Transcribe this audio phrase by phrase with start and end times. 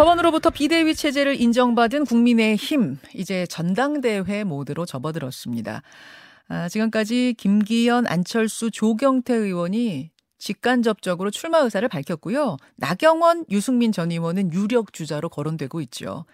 [0.00, 5.82] 법원으로부터 비대위 체제를 인정받은 국민의힘 이제 전당대회 모드로 접어들었습니다.
[6.48, 12.56] 아, 지금까지 김기현, 안철수, 조경태 의원이 직간접적으로 출마 의사를 밝혔고요.
[12.76, 16.24] 나경원, 유승민 전 의원은 유력 주자로 거론되고 있죠.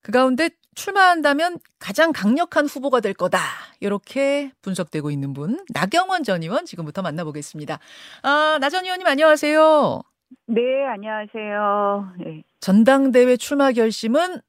[0.00, 3.38] 그 가운데 출마한다면 가장 강력한 후보가 될 거다.
[3.80, 7.80] 이렇게 분석되고 있는 분, 나경원 전 의원 지금부터 만나보겠습니다.
[8.22, 10.02] 아, 나 전 의원님 안녕하세요.
[10.46, 12.12] 네, 안녕하세요.
[12.18, 12.42] 네.
[12.60, 14.40] 전당대회 출마 결심은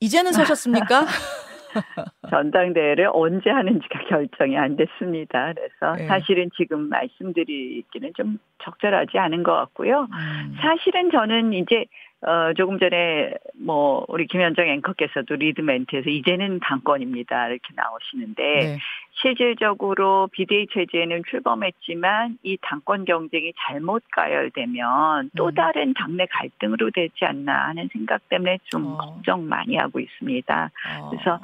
[0.00, 1.06] 이제는 서셨습니까?
[2.30, 5.52] 전당대회를 언제 하는지가 결정이 안 됐습니다.
[5.52, 6.06] 그래서 네.
[6.06, 10.08] 사실은 지금 말씀드리기는 좀 적절하지 않은 것 같고요.
[10.10, 11.84] 음, 사실은 저는 이제
[12.22, 18.78] 어 조금 전에 뭐 우리 김현정 앵커께서도 리드 멘트에서 이제는 당권입니다 이렇게 나오시는데 네.
[19.20, 25.54] 실질적으로 비대위 체제에는 출범했지만 이 당권 경쟁이 잘못 가열되면 또 음.
[25.54, 28.96] 다른 당내 갈등으로 되지 않나 하는 생각 때문에 좀 어.
[28.98, 30.70] 걱정 많이 하고 있습니다.
[31.00, 31.40] 어, 그래서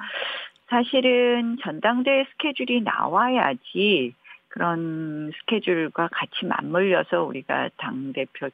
[0.69, 4.15] 사실은 전당대회 스케줄이 나와야지
[4.49, 8.51] 그런 스케줄과 같이 맞물려서 우리가 당 대표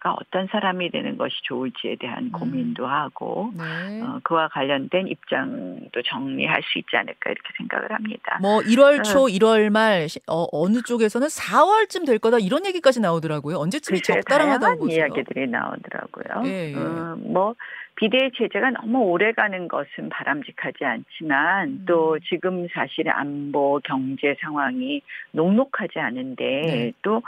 [0.00, 2.32] 가 어떤 사람이 되는 것이 좋을지에 대한 음.
[2.32, 4.02] 고민도 하고 네.
[4.02, 8.38] 어, 그와 관련된 입장도 정리할 수 있지 않을까 이렇게 생각을 합니다.
[8.42, 9.02] 뭐 1월 어.
[9.02, 13.56] 초, 1월 말 시- 어, 어느 쪽에서는 4월쯤 될 거다 이런 얘기까지 나오더라고요.
[13.58, 15.06] 언제쯤이 적당하다고 보세요?
[15.06, 16.42] 이야기들이 나오더라고요.
[16.46, 16.74] 예, 예.
[16.76, 17.54] 어, 뭐
[17.96, 21.84] 비대위 체제가 너무 오래 가는 것은 바람직하지 않지만 음.
[21.86, 25.00] 또 지금 사실 안보 경제 상황이
[25.32, 26.92] 녹록하지 않은데 네.
[27.02, 27.22] 또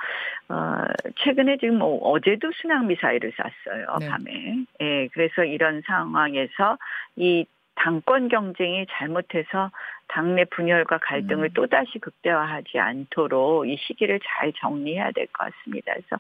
[0.48, 0.77] 어,
[1.17, 4.08] 최근에 지금 뭐 어제도 순항 미사일을 쐈어요 네.
[4.08, 4.56] 밤에.
[4.81, 6.78] 예, 그래서 이런 상황에서
[7.17, 9.70] 이 당권 경쟁이 잘못해서
[10.08, 11.53] 당내 분열과 갈등을 음.
[11.55, 15.92] 또다시 극대화하지 않도록 이 시기를 잘 정리해야 될 것 같습니다.
[15.92, 16.17] 그래서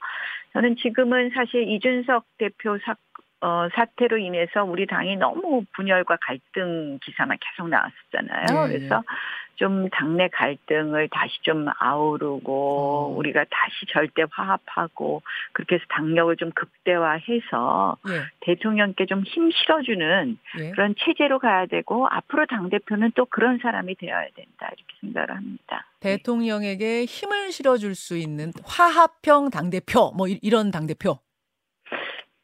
[0.52, 2.94] 저는 지금은 사실 이준석 대표 사,
[3.40, 8.66] 어, 사태로 인해서 우리 당이 너무 분열과 갈등 기사만 계속 나왔었잖아요.
[8.68, 8.78] 네.
[8.78, 9.02] 그래서
[9.56, 13.16] 좀 당내 갈등을 다시 좀 아우르고 어.
[13.16, 15.22] 우리가 다시 절대 화합하고
[15.52, 20.70] 그렇게 해서 당력을 좀 극대화해서 예, 대통령께 좀 힘 실어주는 예.
[20.70, 25.86] 그런 체제로 가야 되고 앞으로 당 대표는 또 그런 사람이 되어야 된다 이렇게 생각을 합니다.
[26.00, 26.16] 네.
[26.18, 31.18] 대통령에게 힘을 실어줄 수 있는 화합형 당 대표, 뭐 이- 이런 당 대표.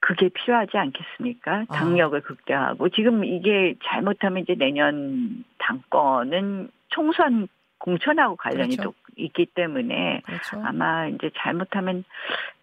[0.03, 1.65] 그게 필요하지 않겠습니까?
[1.69, 1.75] 아.
[1.75, 7.47] 당력을 극대화하고 지금 이게 잘못하면 이제 내년 당권은 총선
[7.79, 8.91] 공천하고 관련이 그렇죠.
[8.91, 10.61] 또 있기 때문에 그렇죠.
[10.65, 12.03] 아마 이제 잘못하면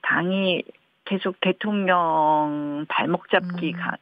[0.01, 0.63] 당이
[1.05, 3.79] 계속 대통령 발목 잡기 음.
[3.79, 3.97] 가-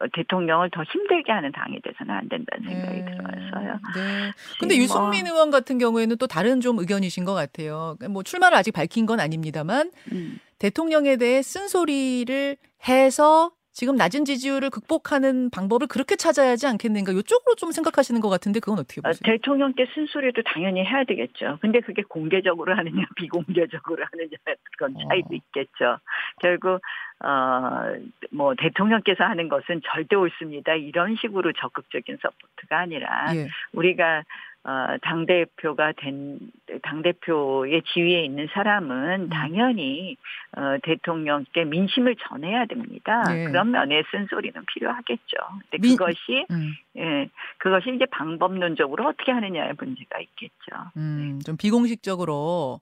[0.00, 3.04] 어, 대통령을 더 힘들게 하는 당이 돼서는 안 된다는 생각이 네.
[3.04, 3.72] 들어서요.
[3.94, 4.32] 네.
[4.58, 7.96] 근데 지금 유승민 뭐, 의원 같은 경우에는 또 다른 좀 의견이신 것 같아요.
[8.10, 12.56] 뭐 출마를 아직 밝힌 건 아닙니다만 음, 대통령에 대해 쓴소리를
[12.88, 17.10] 해서 지금 낮은 지지율을 극복하는 방법을 그렇게 찾아야 하지 않겠는가?
[17.10, 19.20] 이쪽으로 좀 생각하시는 것 같은데 그건 어떻게 어, 보세요?
[19.24, 21.58] 대통령께 쓴소리도 당연히 해야 되겠죠.
[21.60, 24.36] 근데 그게 공개적으로 하느냐 비공개적으로 하느냐
[24.78, 25.34] 그런 차이도 어.
[25.34, 25.98] 있겠죠.
[26.40, 26.80] 결국
[27.18, 30.74] 어뭐 대통령께서 하는 것은 절대 옳습니다.
[30.74, 33.48] 이런 식으로 적극적인 support가 아니라 예.
[33.72, 34.22] 우리가
[34.66, 36.38] 어, 당 대표가 된
[36.82, 39.28] 당 대표의 지위에 있는 사람은 음.
[39.28, 40.16] 당연히
[40.56, 43.22] 어, 대통령께 민심을 전해야 됩니다.
[43.30, 43.44] 예.
[43.44, 45.36] 그런 면에 쓴소리는 필요하겠죠.
[45.70, 50.90] 근데 민- 그것이 음, 예, 그것이 이제 방법론적으로 어떻게 하느냐의 문제가 있겠죠.
[50.96, 52.80] 음, 좀 비공식적으로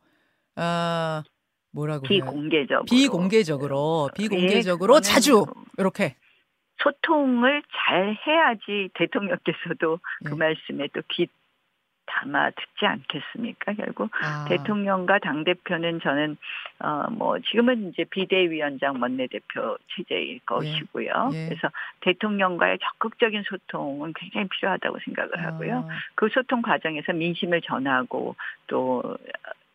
[0.57, 1.23] 아
[1.73, 2.07] 뭐라고?
[2.07, 2.85] 비공개적으로.
[2.85, 5.45] 비공개적으로 비공개적으로 예, 자주
[5.79, 6.15] 이렇게
[6.83, 10.37] 소통을 잘 해야지 대통령께서도 그 예.
[10.37, 11.27] 말씀에 또 귀
[12.07, 13.75] 담아 듣지 않겠습니까?
[13.75, 16.37] 결국 아, 대통령과 당 대표는 저는
[16.79, 21.31] 어뭐 지금은 이제 비대위원장 원내대표 체제일 것이고요.
[21.33, 21.49] 예.
[21.49, 21.71] 그래서
[22.01, 25.79] 대통령과의 적극적인 소통은 굉장히 필요하다고 생각을 하고요.
[25.79, 28.37] 아, 그 소통 과정에서 민심을 전하고
[28.67, 29.17] 또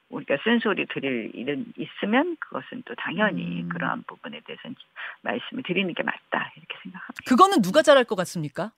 [0.09, 3.69] 우리가 쓴소리 드릴 일은 있으면 그것은 또 당연히 음.
[3.69, 4.75] 그러한 부분에 대해서는
[5.21, 7.23] 말씀을 드리는 게 맞다 이렇게 생각합니다.
[7.27, 8.71] 그거는 누가 잘할 것 같습니까?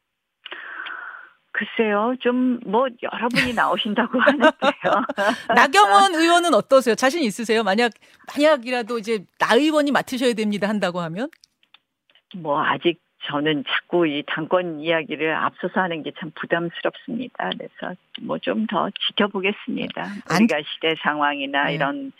[1.59, 5.05] 글쎄요, 좀 뭐 여러분이 나오신다고 하는데요.
[5.55, 6.95] 나경원 의원은 어떠세요?
[6.95, 7.63] 자신 있으세요?
[7.63, 7.91] 만약
[8.33, 11.29] 만약이라도 이제 나 의원이 맡으셔야 됩니다 한다고 하면
[12.37, 17.49] 뭐 아직 저는 자꾸 이 당권 이야기를 앞서서 하는 게 참 부담스럽습니다.
[17.57, 20.01] 그래서 뭐 좀 더 지켜보겠습니다.
[20.29, 21.73] 안- 우리가 시대 상황이나 네.
[21.75, 22.11] 이런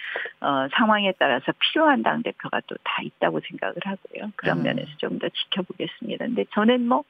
[0.42, 4.32] 어, 상황에 따라서 필요한 당 대표가 또 다 있다고 생각을 하고요.
[4.36, 4.64] 그런 음.
[4.64, 6.26] 면에서 좀 더 지켜보겠습니다.
[6.26, 7.04] 근데 저는 뭐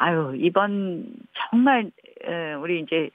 [0.00, 1.04] 아유 이번
[1.50, 1.90] 정말
[2.24, 3.10] 에, 우리 이제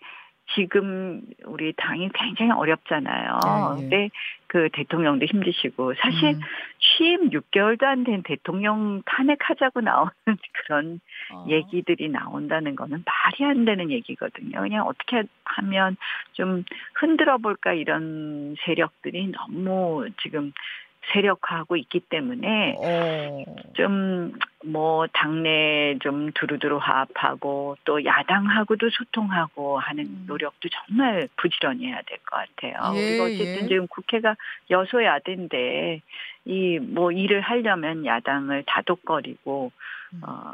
[0.53, 3.39] 지금 우리 당이 굉장히 어렵잖아요.
[3.43, 3.81] 예, 예.
[3.81, 4.09] 근데
[4.45, 6.39] 그 대통령도 힘드시고 사실 음.
[6.79, 10.11] 취임 6개월도 안 된 대통령 탄핵하자고 나오는
[10.53, 10.99] 그런
[11.33, 11.45] 어.
[11.49, 14.61] 얘기들이 나온다는 거는 말이 안 되는 얘기거든요.
[14.61, 15.97] 그냥 어떻게 하면
[16.33, 20.53] 좀 흔들어 볼까 이런 세력들이 너무 지금
[21.13, 23.45] 세력화하고 있기 때문에 어.
[23.73, 30.23] 좀뭐 당내 좀 두루두루 화합하고 또 야당하고도 소통하고 하는 음.
[30.27, 32.97] 노력도 정말 부지런히 해야 될 것 같아요.
[32.97, 33.67] 예, 그리고 어쨌든 예.
[33.67, 34.35] 지금 국회가
[34.69, 36.01] 여소야대인데
[36.45, 39.71] 이 뭐 일을 하려면 야당을 다독거리고
[40.13, 40.21] 음.
[40.25, 40.53] 어,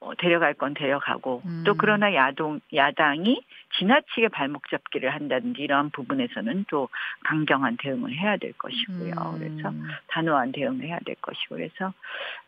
[0.00, 1.62] 어, 데려갈 건 데려가고 음.
[1.66, 3.42] 또 그러나 야동 야당이
[3.78, 6.88] 지나치게 발목 잡기를 한다든지 이러한 부분에서는 또
[7.24, 9.12] 강경한 대응을 해야 될 것이고요.
[9.12, 9.38] 음.
[9.38, 9.72] 그래서
[10.08, 11.92] 단호한 대응을 해야 될 것이고 그래서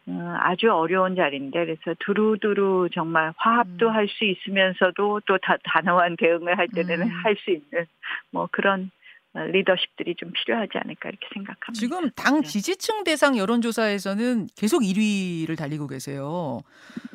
[0.07, 3.95] 어, 아주 어려운 자리인데 그래서 두루두루 정말 화합도 음.
[3.95, 7.09] 할수 있으면서도 또 다, 단호한 대응을 할 때는 음.
[7.23, 7.85] 할수 있는
[8.31, 9.02] 뭐 그런 어,
[9.35, 11.73] 리더십들이 좀 필요하지 않을까 이렇게 생각합니다.
[11.73, 12.47] 지금 당 네.
[12.47, 16.61] 지지층 대상 여론조사에서는 계속 1위를 달리고 계세요.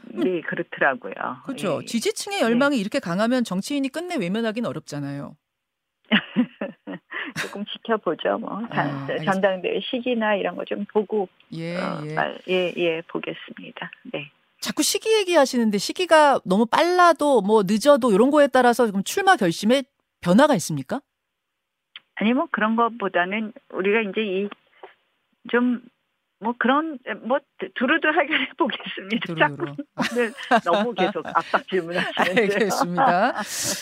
[0.10, 1.14] 네 그렇더라고요.
[1.46, 1.80] 그렇죠.
[1.82, 1.86] 예.
[1.86, 5.36] 지지층의 열망이 이렇게 강하면 정치인이 끝내 외면하기는 어렵잖아요.
[7.42, 8.38] 조금 지켜보죠.
[8.40, 9.08] 뭐 아.
[9.24, 12.14] 전당대회 시기나 이런 거 좀 보고 예, 어, 예.
[12.14, 13.92] 말- 예, 예, 보겠습니다.
[14.14, 14.32] 네.
[14.60, 19.84] 자꾸 시기 얘기하시는데 시기가 너무 빨라도 뭐 늦어도 이런 거에 따라서 지금 출마 결심에
[20.22, 21.00] 변화가 있습니까?
[22.20, 24.50] 아니 뭐 그런 것보다는 우리가 이제 이
[25.50, 25.82] 좀
[26.40, 29.26] 뭐 그런 뭐해 보겠습니다.
[29.26, 29.76] 두루두루.
[29.76, 29.76] 자꾸
[30.14, 30.34] 오늘
[30.64, 32.54] 너무 계속 압박 질문하시는데요.
[32.54, 33.34] 알겠습니다.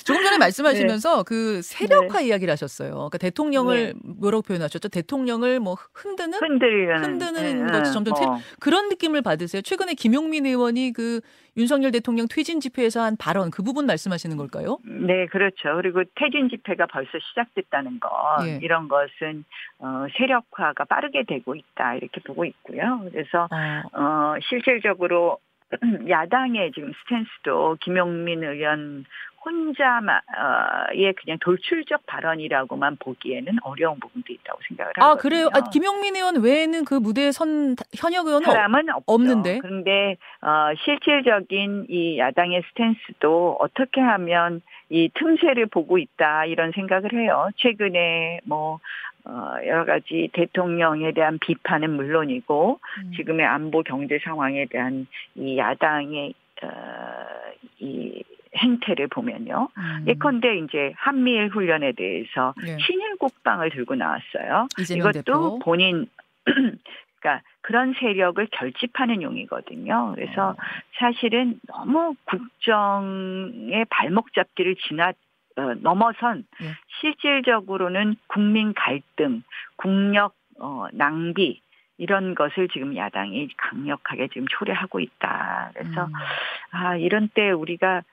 [0.06, 2.28] 조금 전에 말씀하시면서 그 세력화 네.
[2.28, 2.92] 이야기를 하셨어요.
[2.92, 4.90] 그러니까 대통령을 뭐라고 표현하셨죠?
[4.90, 8.40] 대통령을 뭐 흔드는 흔들리는 흔드는 예, 것이 점점 뭐.
[8.60, 9.62] 그런 느낌을 받으세요.
[9.62, 11.22] 최근에 김용민 의원이 그
[11.58, 14.78] 윤석열 대통령 퇴진 집회에서 한 발언 그 부분 말씀하시는 걸까요?
[14.84, 15.76] 네, 그렇죠.
[15.78, 18.10] 그리고 퇴진 집회가 벌써 시작됐다는 것,
[18.46, 18.60] 예.
[18.62, 19.46] 이런 것은
[19.80, 23.02] 어, 세력화가 빠르게 되고 있다 이렇게 보고 있고요.
[23.10, 23.56] 그래서 어,
[23.94, 25.40] 어, 실질적으로
[26.10, 29.06] 야당의 지금 스탠스도 김용민 의원
[29.46, 35.12] 혼자의 그냥 돌출적 발언이라고만 보기에는 어려운 부분도 있다고 생각을 하거든요.
[35.12, 35.50] 아 그래요?
[35.54, 39.04] 아, 김용민 의원 외에는 그 무대에 선 현역 의원은 없- 사람은 없죠.
[39.14, 39.60] 없는데?
[39.60, 47.50] 그런데 어, 실질적인 이 야당의 스탠스도 어떻게 하면 이 틈새를 보고 있다 이런 생각을 해요.
[47.58, 48.80] 최근에 뭐
[49.26, 53.12] 어, 여러 가지 대통령에 대한 비판은 물론이고 음.
[53.16, 56.34] 지금의 안보 경제 상황에 대한 이 야당의
[56.64, 56.68] 어,
[57.80, 58.24] 이
[58.56, 59.70] 행태를 보면요.
[59.78, 60.06] 음.
[60.08, 62.78] 예컨대 이제 한미일 훈련에 대해서 예.
[62.78, 64.68] 친일국방을 들고 나왔어요.
[64.80, 65.60] 이것도 대표.
[65.60, 66.08] 본인
[67.20, 70.14] 그러니까 그런 세력을 결집하는 용이거든요.
[70.16, 70.56] 그래서 어.
[71.00, 75.14] 사실은 너무 국정의 발목 잡기를 지나 어,
[75.82, 76.66] 넘어선 예.
[77.00, 79.44] 실질적으로는 국민 갈등,
[79.76, 81.62] 국력 어, 낭비
[81.98, 85.72] 이런 것을 지금 야당이 강력하게 지금 초래하고 있다.
[85.74, 86.14] 그래서 음.
[86.72, 88.04] 아 이런 때 우리가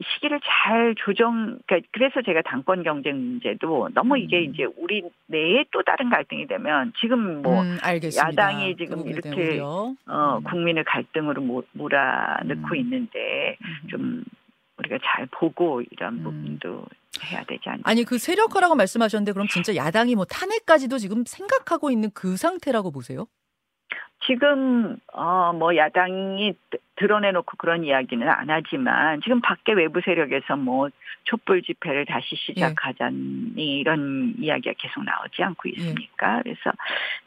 [0.00, 4.44] 시기를 잘 조정, 그러니까 그래서 제가 당권 경쟁 문제도 너무 이게 음.
[4.44, 7.78] 이제 우리 내에 또 다른 갈등이 되면 지금 뭐 음.
[7.82, 9.58] 야당이 그 지금 대한 이렇게.
[9.60, 10.42] 어, 음.
[10.44, 12.76] 국민을 갈등으로 모- 몰아넣고 음.
[12.76, 13.88] 있는데 음.
[13.88, 14.24] 좀
[14.88, 16.22] 우리가 잘 보고 이런 음.
[16.22, 16.84] 부분도
[17.24, 17.82] 해야 되지 않나.
[17.84, 23.26] 아니 그 세력화라고 말씀하셨는데 그럼 진짜 야당이 뭐 탄핵까지도 지금 생각하고 있는 그 상태라고 보세요?
[24.26, 26.54] 지금 어 뭐 야당이
[26.98, 30.88] 드- 드러내놓고 그런 이야기는 안 하지만 지금 밖에 외부 세력에서 뭐
[31.24, 36.40] 촛불 집회를 다시 시작하자니 이런 이야기가 계속 나오지 않고 있습니까?
[36.42, 36.70] 그래서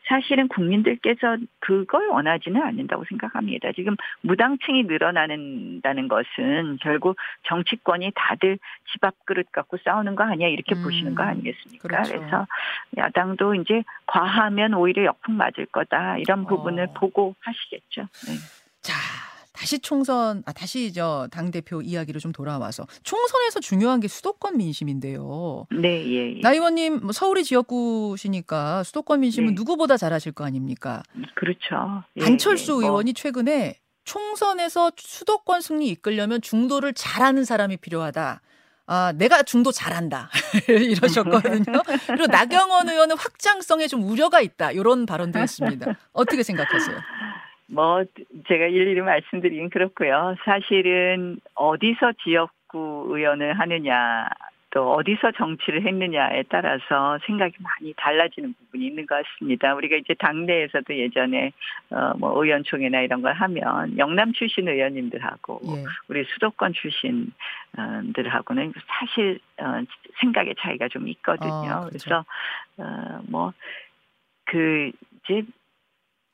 [0.07, 3.71] 사실은 국민들께서 그걸 원하지는 않는다고 생각합니다.
[3.73, 8.57] 지금 무당층이 늘어나는다는 것은 결국 정치권이 다들
[8.91, 11.87] 집 앞 그릇 갖고 싸우는 거 아니야 이렇게 음, 보시는 거 아니겠습니까?
[11.87, 12.11] 그렇죠.
[12.19, 12.47] 그래서
[12.97, 16.93] 야당도 이제 과하면 오히려 역풍 맞을 거다 이런 부분을 어.
[16.93, 18.01] 보고 하시겠죠.
[18.27, 18.33] 네.
[18.81, 18.93] 자,
[19.61, 25.67] 다시 총선, 아, 다시 저 당대표 이야기로 좀 돌아와서 총선에서 중요한 게 수도권 민심인데요.
[25.69, 26.41] 네, 예, 예.
[26.41, 29.53] 나 의원님 뭐 서울이 지역구시니까 수도권 민심은 네.
[29.53, 31.03] 누구보다 잘하실 거 아닙니까?
[31.35, 32.03] 그렇죠.
[32.17, 38.41] 예, 안철수 예, 뭐, 의원이 최근에 총선에서 수도권 승리 이끌려면 중도를 잘하는 사람이 필요하다.
[38.87, 40.31] 아, 내가 중도 잘한다.
[40.67, 41.83] 이러셨거든요.
[42.07, 44.71] 그리고 나경원 의원은 확장성에 좀 우려가 있다.
[44.71, 45.97] 이런 발언도 했습니다.
[46.13, 46.97] 어떻게 생각하세요?
[47.71, 48.03] 뭐
[48.47, 50.35] 제가 일일이 말씀드리긴 그렇고요.
[50.43, 54.27] 사실은 어디서 지역구 의원을 하느냐
[54.71, 59.75] 또 어디서 정치를 했느냐에 따라서 생각이 많이 달라지는 부분이 있는 것 같습니다.
[59.75, 61.51] 우리가 이제 당내에서도 예전에
[61.89, 65.83] 어뭐 의원총회나 이런 걸 하면 영남 출신 의원님들하고 예.
[66.07, 69.81] 우리 수도권 출신들하고는 사실 어
[70.21, 71.51] 생각의 차이가 좀 있거든요.
[71.51, 71.89] 아, 그렇죠.
[71.91, 72.23] 그래서
[72.77, 73.51] 어뭐
[74.45, 74.91] 그
[75.23, 75.43] 이제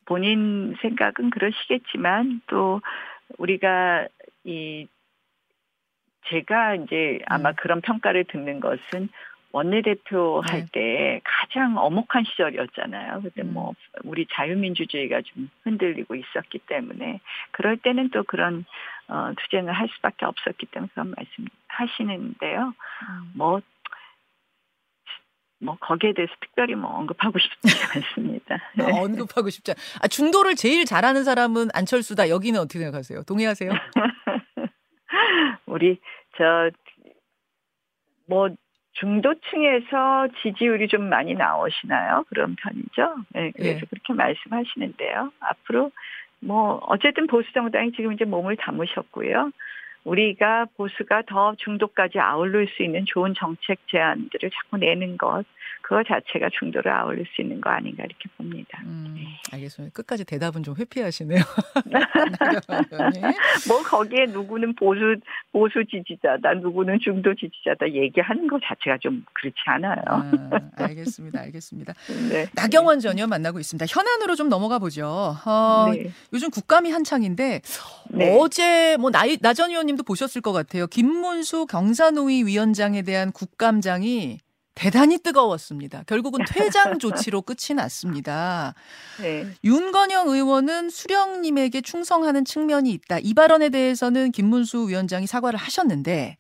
[0.08, 2.82] 본인 생각은 그러시겠지만 또
[3.38, 4.08] 우리가
[4.46, 4.88] 이
[6.30, 7.56] 제가 이제 아마 음.
[7.58, 9.10] 그런 평가를 듣는 것은
[9.52, 10.52] 원내대표 네.
[10.52, 13.22] 할때 가장 엄혹한 시절이었잖아요.
[13.22, 13.54] 그때 음.
[13.54, 13.74] 뭐
[14.04, 17.20] 우리 자유민주주의가 좀 흔들리고 있었기 때문에
[17.52, 18.66] 그럴 때는 또 그런
[19.08, 22.68] 어 투쟁을 할 수밖에 없었기 때문에 그런 말씀 하시는데요.
[22.68, 23.32] 음.
[23.36, 23.62] 뭐
[25.60, 27.58] 뭐 거기에 대해서 특별히 뭐 언급하고 싶지
[27.96, 28.56] 않습니다.
[28.80, 29.76] 아, 언급하고 싶지 않.
[30.02, 32.30] 아 중도를 제일 잘하는 사람은 안철수다.
[32.30, 33.24] 여기는 어떻게 생각하세요?
[33.24, 33.72] 동의하세요?
[35.66, 36.00] 우리
[36.38, 36.72] 저
[38.28, 38.50] 뭐
[38.94, 42.26] 중도층에서 지지율이 좀 많이 나오시나요?
[42.30, 43.16] 그런 편이죠.
[43.30, 43.86] 네, 그래서 예.
[43.90, 45.32] 그렇게 말씀하시는데요.
[45.40, 45.92] 앞으로
[46.40, 49.52] 뭐 어쨌든 보수 정당이 지금 이제 몸을 담으셨고요.
[50.08, 55.44] 우리가 보수가 더 중도까지 아울릴 수 있는 좋은 정책 제안들을 자꾸 내는 것,
[55.82, 58.82] 그거 자체가 중도를 아울릴 수 있는 거 아닌가 이렇게 봅니다.
[58.84, 59.40] 음, 네.
[59.54, 59.94] 알겠습니다.
[59.94, 61.40] 끝까지 대답은 좀 회피하시네요.
[63.70, 65.16] 뭐 거기에 누구는 보수
[65.54, 70.02] 보수 지지자다, 누구는 중도 지지자다 얘기하는 것 자체가 좀 그렇지 않아요.
[70.08, 70.32] 아,
[70.76, 71.94] 알겠습니다, 알겠습니다.
[72.30, 72.48] 네.
[72.54, 73.86] 나경원 전 의원 만나고 있습니다.
[73.88, 75.36] 현안으로 좀 넘어가 보죠.
[75.46, 76.12] 어, 네.
[76.34, 77.62] 요즘 국감이 한창인데
[78.10, 78.38] 네.
[78.38, 80.88] 어제 뭐 나전 의원님 도 보셨을 것 같아요.
[80.88, 84.40] 김문수 경사노위 위원장에 대한 국감장이
[84.78, 86.04] 대단히 뜨거웠습니다.
[86.06, 88.76] 결국은 퇴장 조치로 끝이 났습니다.
[89.22, 89.46] 네.
[89.64, 93.18] 윤건영 의원은 수령님에게 충성하는 측면이 있다.
[93.20, 96.38] 이 발언에 대해서는 김문수 위원장이 사과를 하셨는데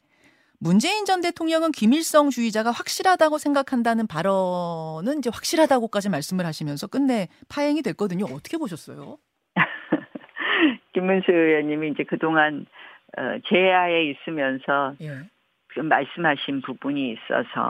[0.60, 8.26] 문재인 전 대통령은 김일성 주의자가 확실하다고 생각한다는 발언은 이제 확실하다고까지 말씀을 하시면서 끝내 파행이 됐거든요.
[8.26, 9.18] 어떻게 보셨어요?
[10.94, 12.68] 김문수 의원님이 이제 그동안
[13.18, 15.20] 어, 제야에 있으면서 예.
[15.70, 17.62] 그 말씀하신 부분이 있어서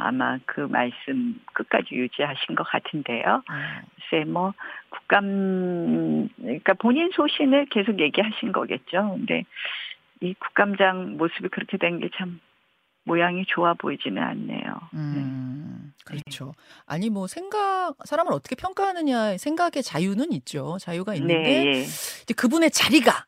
[0.00, 3.42] 아마 그 말씀 끝까지 유지하신 것 같은데요.
[3.46, 3.82] 아.
[4.10, 4.52] 글쎄 뭐
[4.90, 9.14] 국감 그러니까 본인 소신을 계속 얘기하신 거겠죠.
[9.16, 9.44] 근데
[10.20, 12.40] 이 국감장 모습이 그렇게 된 게 참
[13.04, 14.80] 모양이 좋아 보이지는 않네요.
[14.94, 16.04] 음, 네.
[16.04, 16.54] 그렇죠.
[16.86, 20.76] 아니 뭐 생각 사람을 어떻게 평가하느냐 생각의 자유는 있죠.
[20.80, 21.80] 자유가 있는데 네, 예.
[21.82, 23.26] 이제 그분의 자리가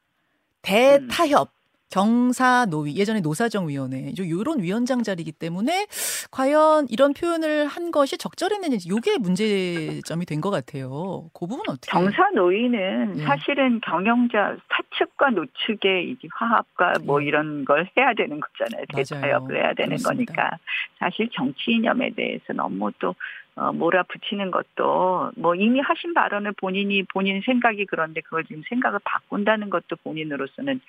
[0.65, 1.51] 대타협
[1.91, 5.87] 경사노위 예전에 노사정위원회 이런 위원장 자리이기 때문에
[6.33, 11.31] 과연 이런 표현을 한 것이 적절했는지 이게 문제점이 된 것 같아요.
[11.33, 11.93] 그 부분 어떻게?
[11.93, 13.23] 경사노위는 예.
[13.25, 17.27] 사실은 경영자 사측과 노측의 이제 화합과 뭐 예.
[17.29, 18.87] 이런 걸 해야 되는 거잖아요.
[18.93, 20.33] 대타협을 해야 되는 그렇습니다.
[20.43, 20.59] 거니까
[20.99, 23.15] 사실 정치 이념에 대해서 너무 또
[23.57, 29.71] 어, 몰아붙이는 것도 뭐 이미 하신 발언을 본인이 본인 생각이 그런데 그걸 지금 생각을 바꾼다는
[29.71, 30.81] 것도 본인으로서는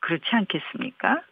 [0.00, 1.22] 그렇지 않겠습니까?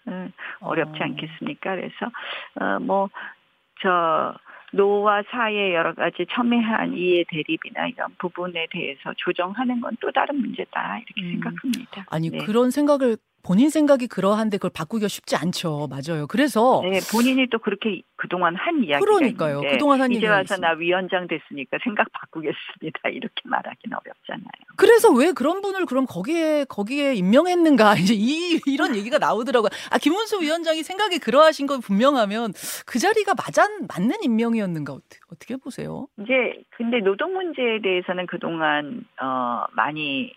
[0.61, 1.05] 어렵지 어.
[1.05, 1.77] 않겠습니까?
[1.77, 2.11] 그래서
[2.55, 4.35] 어 뭐저
[4.73, 10.99] 노와 사의 여러 가지 첨예한 이해 대립이나 이런 부분에 대해서 조정하는 건 또 다른 문제다
[10.99, 11.31] 이렇게 음.
[11.33, 12.07] 생각합니다.
[12.11, 12.39] 아니 네.
[12.47, 15.89] 그런 생각을 본인 생각이 그러한데 그걸 바꾸기가 쉽지 않죠.
[15.91, 16.27] 맞아요.
[16.29, 19.57] 그래서 네, 본인이 또 그렇게 그동안 한 이야기가 그러니까요.
[19.57, 23.01] 있는데 그동안 한 이제 와서 나 위원장 됐으니까 생각 바꾸겠습니다.
[23.11, 24.47] 이렇게 말하기는 어렵잖아요.
[24.77, 29.71] 그래서 왜 그런 분을 그럼 거기에 거기에 임명했는가 이제 이 이런 얘기가 나오더라고요.
[29.91, 32.53] 아 김문수 위원장이 생각이 그러하신 건 분명하면
[32.87, 36.07] 그 자리가 맞아 맞는 임명이었는가 어떻게, 어떻게 보세요?
[36.21, 40.33] 이제 근데 노동 문제에 대해서는 그동안 어 많이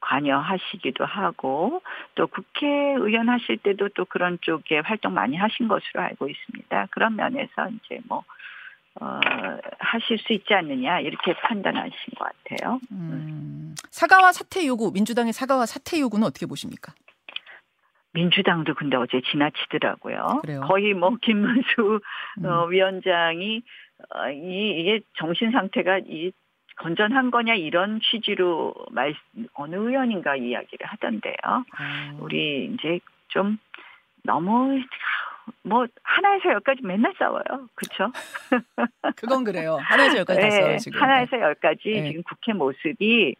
[0.00, 1.82] 관여하시기도 하고
[2.14, 6.86] 또 국회의원 하실 때도 또 그런 쪽에 활동 많이 하신 것으로 알고 있습니다.
[6.90, 8.24] 그런 면에서 이제 뭐
[9.00, 9.20] 어,
[9.78, 12.80] 하실 수 있지 않느냐 이렇게 판단하신 것 같아요.
[12.90, 16.92] 음, 사과와 사퇴 요구 민주당의 사과와 사퇴 요구는 어떻게 보십니까?
[18.12, 20.40] 민주당도 근데 어제 지나치더라고요.
[20.42, 20.60] 그래요?
[20.62, 22.00] 거의 뭐 김문수
[22.38, 22.44] 음.
[22.44, 23.62] 어, 위원장이
[24.14, 26.32] 어, 이 이게 정신 상태가 이
[26.78, 29.14] 건전한 거냐 이런 취지로 말
[29.54, 31.34] 어느 의원인가 이야기를 하던데요.
[31.44, 32.14] 아.
[32.20, 33.58] 우리 이제 좀
[34.22, 34.80] 너무
[35.62, 37.68] 뭐 하나에서 열까지 맨날 싸워요.
[37.74, 38.12] 그렇죠?
[39.16, 39.78] 그건 그래요.
[39.82, 41.02] 하나에서 열까지 네, 싸워요 지금.
[41.02, 42.08] 하나에서 열까지 네.
[42.10, 43.34] 지금 국회 모습이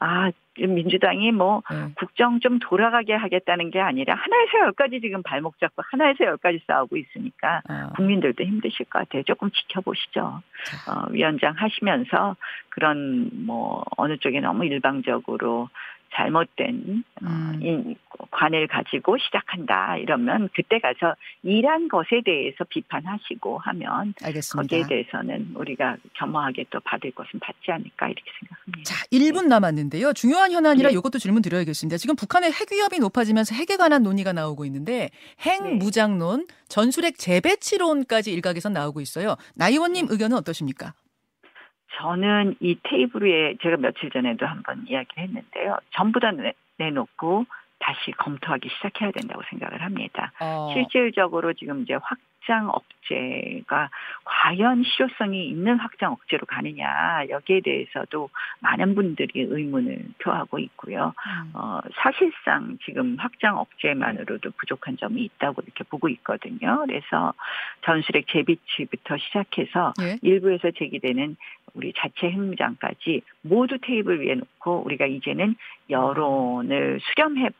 [0.00, 1.92] 아, 민주당이 뭐 네.
[1.96, 7.62] 국정 좀 돌아가게 하겠다는 게 아니라 하나에서 열까지 지금 발목 잡고 하나에서 열까지 싸우고 있으니까
[7.68, 7.90] 아.
[7.96, 9.22] 국민들도 힘드실 것 같아요.
[9.22, 10.20] 조금 지켜보시죠.
[10.88, 12.36] 어, 위원장 하시면서
[12.68, 15.68] 그런 뭐 어느 쪽에 너무 일방적으로
[16.14, 17.94] 잘못된 어, 음.
[18.30, 24.62] 관을 가지고 시작한다 이러면 그때 가서 일한 것에 대해서 비판하시고 하면 알겠습니다.
[24.62, 28.82] 거기에 대해서는 우리가 겸허하게 또 받을 것은 받지 않을까 이렇게 생각합니다.
[28.84, 30.12] 자, 1분 남았는데요.
[30.12, 30.94] 중요한 현안이라 네.
[30.94, 31.96] 이것도 질문 드려야겠습니다.
[31.96, 35.74] 지금 북한의 핵 위협이 높아지면서 핵에 관한 논의가 나오고 있는데 핵 네.
[35.74, 39.36] 무장론, 전술핵 재배치론까지 일각에서 나오고 있어요.
[39.54, 40.12] 나 의원님 네.
[40.12, 40.94] 의견은 어떠십니까?
[41.96, 45.78] 저는 이 테이블 위에 제가 며칠 전에도 한번 이야기를 했는데요.
[45.90, 46.30] 전부 다
[46.78, 47.46] 내놓고
[47.82, 50.32] 다시 검토하기 시작해야 된다고 생각을 합니다.
[50.40, 50.70] 어.
[50.72, 53.90] 실질적으로 지금 이제 확장 억제가
[54.24, 58.30] 과연 실효성이 있는 확장 억제로 가느냐 여기에 대해서도
[58.60, 61.12] 많은 분들이 의문을 표하고 있고요.
[61.26, 61.50] 음.
[61.54, 66.84] 어, 사실상 지금 확장 억제만으로도 부족한 점이 있다고 이렇게 보고 있거든요.
[66.86, 67.34] 그래서
[67.84, 70.18] 전술핵 재비치부터 시작해서 예?
[70.22, 71.36] 일부에서 제기되는
[71.74, 75.56] 우리 자체 핵무장까지 모두 테이블 위에 놓고 우리가 이제는
[75.90, 77.50] 여론을 수렴해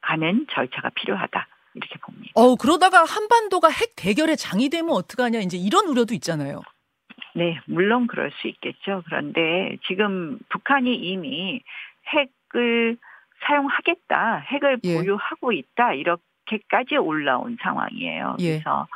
[0.00, 1.46] 가는 절차가 필요하다.
[1.74, 2.32] 이렇게 봅니다.
[2.34, 6.62] 어, 그러다가 한반도가 핵 대결의 장이 되면 어떡하냐 이제 이런 우려도 있잖아요.
[7.34, 9.02] 네, 물론 그럴 수 있겠죠.
[9.06, 11.62] 그런데 지금 북한이 이미
[12.08, 12.96] 핵을
[13.46, 14.96] 사용하겠다, 핵을 예.
[14.96, 18.36] 보유하고 있다 이렇게까지 올라온 상황이에요.
[18.40, 18.58] 예.
[18.58, 18.88] 그래서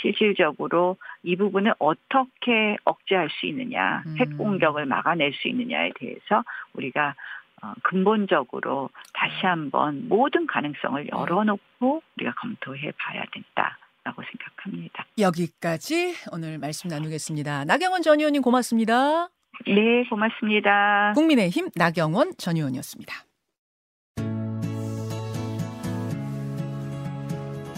[0.00, 4.16] 실질적으로 이 부분을 어떻게 억제할 수 있느냐, 음.
[4.18, 7.16] 핵 공격을 막아낼 수 있느냐에 대해서 우리가
[7.62, 11.10] 어, 근본적으로 다시 한번 모든 가능성을 네.
[11.12, 15.04] 열어놓고 우리가 검토해 봐야 된다라고 생각합니다.
[15.18, 17.64] 여기까지 오늘 말씀 나누겠습니다.
[17.64, 19.28] 나경원 전 의원님 고맙습니다.
[19.66, 21.12] 네, 고맙습니다.
[21.16, 23.25] 국민의힘 나경원 전 의원이었습니다.